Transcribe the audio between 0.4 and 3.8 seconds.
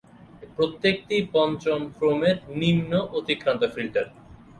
প্রত্যেকটি পঞ্চম ক্রমের নিম্ন-অতিক্রান্ত